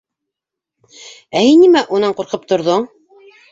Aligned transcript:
—Ә 1.41 1.45
һин 1.49 1.63
нимә 1.65 1.85
унан 1.99 2.17
ҡурҡып 2.23 2.51
торҙоң! 2.55 2.91